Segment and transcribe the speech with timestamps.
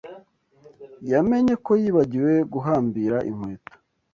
[1.11, 3.73] yamenye ko yibagiwe guhambira inkweto.